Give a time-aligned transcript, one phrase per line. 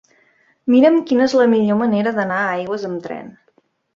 [0.75, 3.31] Mira'm quina és la millor manera d'anar a Aigües amb tren.